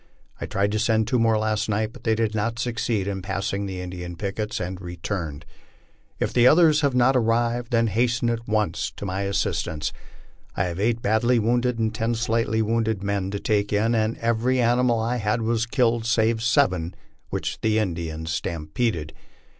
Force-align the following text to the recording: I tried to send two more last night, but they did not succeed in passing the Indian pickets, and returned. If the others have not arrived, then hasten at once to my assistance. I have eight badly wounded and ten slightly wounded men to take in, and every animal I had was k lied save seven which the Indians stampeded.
I 0.39 0.47
tried 0.47 0.71
to 0.71 0.79
send 0.79 1.07
two 1.07 1.19
more 1.19 1.37
last 1.37 1.69
night, 1.69 1.93
but 1.93 2.03
they 2.05 2.15
did 2.15 2.33
not 2.33 2.57
succeed 2.57 3.05
in 3.07 3.21
passing 3.21 3.67
the 3.67 3.81
Indian 3.81 4.15
pickets, 4.15 4.59
and 4.59 4.81
returned. 4.81 5.45
If 6.19 6.33
the 6.33 6.47
others 6.47 6.81
have 6.81 6.95
not 6.95 7.15
arrived, 7.15 7.69
then 7.71 7.85
hasten 7.85 8.27
at 8.31 8.47
once 8.47 8.91
to 8.95 9.05
my 9.05 9.21
assistance. 9.21 9.93
I 10.57 10.63
have 10.63 10.79
eight 10.79 11.03
badly 11.03 11.37
wounded 11.37 11.77
and 11.77 11.93
ten 11.93 12.15
slightly 12.15 12.63
wounded 12.63 13.03
men 13.03 13.29
to 13.29 13.39
take 13.39 13.71
in, 13.71 13.93
and 13.93 14.17
every 14.17 14.59
animal 14.59 14.97
I 14.99 15.17
had 15.17 15.43
was 15.43 15.67
k 15.67 15.83
lied 15.83 16.07
save 16.07 16.41
seven 16.41 16.95
which 17.29 17.61
the 17.61 17.77
Indians 17.77 18.31
stampeded. 18.31 19.13